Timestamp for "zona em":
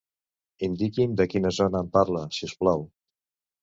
1.61-1.95